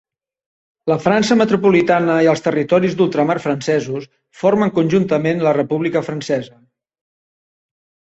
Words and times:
La 0.91 0.95
França 1.03 1.37
metropolitana 1.41 2.15
i 2.29 2.31
els 2.33 2.41
territoris 2.47 2.97
d'ultramar 3.03 3.37
francesos 3.45 4.11
formen 4.43 4.75
conjuntament 4.81 5.47
la 5.49 5.57
República 5.63 6.07
Francesa. 6.13 6.61